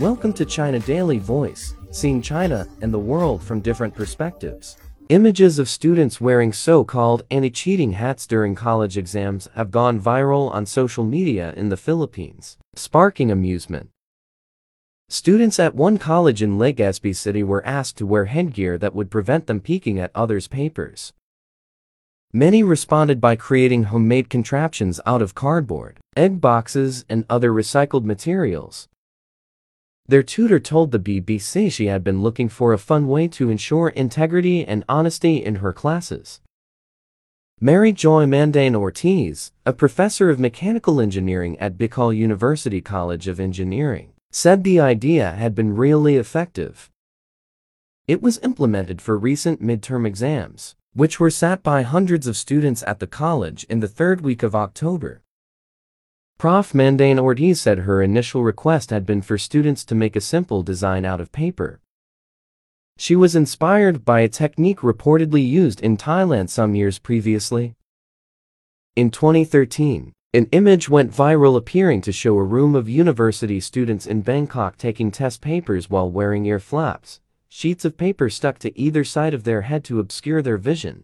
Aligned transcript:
Welcome 0.00 0.32
to 0.34 0.44
China 0.44 0.78
Daily 0.78 1.18
Voice, 1.18 1.74
seeing 1.90 2.22
China 2.22 2.68
and 2.82 2.94
the 2.94 2.98
world 3.00 3.42
from 3.42 3.58
different 3.58 3.96
perspectives. 3.96 4.76
Images 5.08 5.58
of 5.58 5.68
students 5.68 6.20
wearing 6.20 6.52
so-called 6.52 7.24
anti-cheating 7.32 7.90
hats 7.90 8.24
during 8.24 8.54
college 8.54 8.96
exams 8.96 9.48
have 9.56 9.72
gone 9.72 10.00
viral 10.00 10.54
on 10.54 10.66
social 10.66 11.02
media 11.02 11.52
in 11.56 11.68
the 11.68 11.76
Philippines, 11.76 12.56
sparking 12.76 13.32
amusement. 13.32 13.90
Students 15.08 15.58
at 15.58 15.74
one 15.74 15.98
college 15.98 16.44
in 16.44 16.58
Legazpi 16.58 17.16
City 17.16 17.42
were 17.42 17.66
asked 17.66 17.98
to 17.98 18.06
wear 18.06 18.26
headgear 18.26 18.78
that 18.78 18.94
would 18.94 19.10
prevent 19.10 19.48
them 19.48 19.58
peeking 19.58 19.98
at 19.98 20.12
others' 20.14 20.46
papers. 20.46 21.12
Many 22.32 22.62
responded 22.62 23.20
by 23.20 23.34
creating 23.34 23.84
homemade 23.84 24.30
contraptions 24.30 25.00
out 25.04 25.22
of 25.22 25.34
cardboard, 25.34 25.98
egg 26.16 26.40
boxes, 26.40 27.04
and 27.08 27.24
other 27.28 27.50
recycled 27.50 28.04
materials. 28.04 28.86
Their 30.08 30.22
tutor 30.22 30.58
told 30.58 30.90
the 30.90 30.98
BBC 30.98 31.70
she 31.70 31.86
had 31.86 32.02
been 32.02 32.22
looking 32.22 32.48
for 32.48 32.72
a 32.72 32.78
fun 32.78 33.08
way 33.08 33.28
to 33.28 33.50
ensure 33.50 33.90
integrity 33.90 34.64
and 34.64 34.82
honesty 34.88 35.44
in 35.44 35.56
her 35.56 35.74
classes. 35.74 36.40
Mary 37.60 37.92
Joy 37.92 38.24
Mandane 38.24 38.74
Ortiz, 38.74 39.52
a 39.66 39.74
professor 39.74 40.30
of 40.30 40.40
mechanical 40.40 40.98
engineering 40.98 41.58
at 41.58 41.76
Bicol 41.76 42.16
University 42.16 42.80
College 42.80 43.28
of 43.28 43.38
Engineering, 43.38 44.14
said 44.30 44.64
the 44.64 44.80
idea 44.80 45.32
had 45.32 45.54
been 45.54 45.76
really 45.76 46.16
effective. 46.16 46.88
It 48.06 48.22
was 48.22 48.38
implemented 48.38 49.02
for 49.02 49.18
recent 49.18 49.60
midterm 49.60 50.06
exams, 50.06 50.74
which 50.94 51.20
were 51.20 51.28
sat 51.28 51.62
by 51.62 51.82
hundreds 51.82 52.26
of 52.26 52.38
students 52.38 52.82
at 52.86 52.98
the 52.98 53.06
college 53.06 53.66
in 53.68 53.80
the 53.80 53.88
third 53.88 54.22
week 54.22 54.42
of 54.42 54.54
October. 54.54 55.20
Prof. 56.38 56.72
Mandane 56.72 57.18
Ortiz 57.18 57.60
said 57.60 57.78
her 57.78 58.00
initial 58.00 58.44
request 58.44 58.90
had 58.90 59.04
been 59.04 59.22
for 59.22 59.36
students 59.36 59.84
to 59.84 59.96
make 59.96 60.14
a 60.14 60.20
simple 60.20 60.62
design 60.62 61.04
out 61.04 61.20
of 61.20 61.32
paper. 61.32 61.80
She 62.96 63.16
was 63.16 63.34
inspired 63.34 64.04
by 64.04 64.20
a 64.20 64.28
technique 64.28 64.78
reportedly 64.78 65.44
used 65.44 65.80
in 65.80 65.96
Thailand 65.96 66.48
some 66.48 66.76
years 66.76 67.00
previously. 67.00 67.74
In 68.94 69.10
2013, 69.10 70.12
an 70.32 70.46
image 70.52 70.88
went 70.88 71.12
viral 71.12 71.56
appearing 71.56 72.02
to 72.02 72.12
show 72.12 72.36
a 72.38 72.44
room 72.44 72.76
of 72.76 72.88
university 72.88 73.58
students 73.58 74.06
in 74.06 74.22
Bangkok 74.22 74.76
taking 74.76 75.10
test 75.10 75.40
papers 75.40 75.90
while 75.90 76.08
wearing 76.08 76.46
ear 76.46 76.60
flaps, 76.60 77.20
sheets 77.48 77.84
of 77.84 77.96
paper 77.96 78.30
stuck 78.30 78.60
to 78.60 78.78
either 78.78 79.02
side 79.02 79.34
of 79.34 79.42
their 79.42 79.62
head 79.62 79.82
to 79.82 79.98
obscure 79.98 80.40
their 80.40 80.56
vision. 80.56 81.02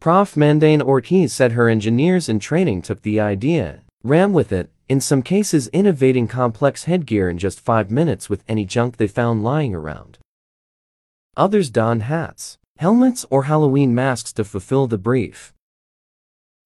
Prof. 0.00 0.36
Mandane 0.36 0.80
Ortiz 0.80 1.34
said 1.34 1.52
her 1.52 1.68
engineers 1.68 2.30
in 2.30 2.38
training 2.38 2.80
took 2.80 3.02
the 3.02 3.20
idea, 3.20 3.82
ran 4.08 4.32
with 4.32 4.52
it, 4.52 4.70
in 4.88 5.00
some 5.00 5.22
cases 5.22 5.68
innovating 5.68 6.28
complex 6.28 6.84
headgear 6.84 7.28
in 7.28 7.38
just 7.38 7.60
five 7.60 7.90
minutes 7.90 8.30
with 8.30 8.44
any 8.46 8.64
junk 8.64 8.96
they 8.96 9.08
found 9.08 9.42
lying 9.42 9.74
around. 9.74 10.18
Others 11.36 11.70
don 11.70 12.00
hats, 12.00 12.58
helmets 12.78 13.26
or 13.30 13.44
Halloween 13.44 13.94
masks 13.94 14.32
to 14.34 14.44
fulfill 14.44 14.86
the 14.86 14.98
brief. 14.98 15.52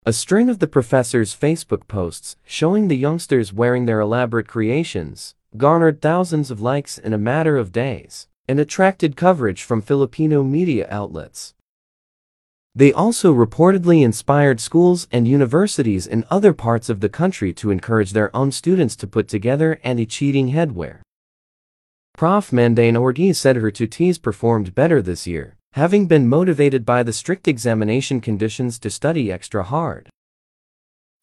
A 0.07 0.13
string 0.13 0.49
of 0.49 0.59
the 0.59 0.67
professor's 0.67 1.37
Facebook 1.37 1.87
posts 1.89 2.37
showing 2.45 2.89
the 2.89 2.97
youngsters 2.97 3.53
wearing 3.53 3.87
their 3.87 4.01
elaborate 4.01 4.49
creations 4.49 5.35
garnered 5.57 6.01
thousands 6.01 6.51
of 6.51 6.61
likes 6.61 6.99
in 6.99 7.13
a 7.13 7.19
matter 7.19 7.57
of 7.57 7.73
days 7.73 8.29
and 8.49 8.61
attracted 8.61 9.17
coverage 9.17 9.63
from 9.63 9.83
Filipino 9.83 10.43
media 10.43 10.87
outlets. 10.91 11.55
They 12.75 12.93
also 12.93 13.35
reportedly 13.35 14.03
inspired 14.03 14.61
schools 14.61 15.09
and 15.11 15.27
universities 15.27 16.07
in 16.07 16.25
other 16.31 16.53
parts 16.53 16.89
of 16.89 17.01
the 17.01 17.09
country 17.09 17.53
to 17.55 17.71
encourage 17.71 18.13
their 18.13 18.35
own 18.35 18.53
students 18.53 18.97
to 18.97 19.07
put 19.07 19.29
together 19.29 19.81
anti-cheating 19.83 20.53
headwear. 20.53 21.01
Prof. 22.15 22.51
Mandane 22.51 22.97
Ortiz 22.97 23.39
said 23.39 23.57
her 23.57 23.71
tutees 23.71 24.21
performed 24.21 24.75
better 24.75 25.01
this 25.03 25.27
year 25.27 25.57
having 25.75 26.07
been 26.07 26.29
motivated 26.29 26.85
by 26.85 27.05
the 27.05 27.13
strict 27.13 27.47
examination 27.47 28.21
conditions 28.21 28.77
to 28.77 28.91
study 28.91 29.31
extra 29.31 29.63
hard. 29.63 30.09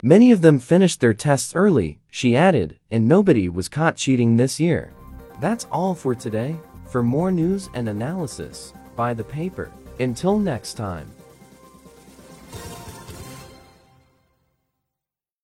Many 0.02 0.32
of 0.32 0.40
them 0.40 0.58
finished 0.58 1.00
their 1.00 1.12
tests 1.12 1.54
early, 1.54 1.98
she 2.10 2.34
added, 2.34 2.78
and 2.90 3.06
nobody 3.06 3.50
was 3.50 3.68
caught 3.68 3.96
cheating 3.96 4.36
this 4.36 4.58
year. 4.58 4.92
That's 5.40 5.66
all 5.70 5.94
for 5.94 6.14
today. 6.14 6.56
For 6.86 7.02
more 7.02 7.30
news 7.30 7.68
and 7.74 7.90
analysis, 7.90 8.72
buy 8.96 9.12
the 9.12 9.24
paper. 9.24 9.70
Until 10.00 10.38
next 10.38 10.74
time. 10.74 11.10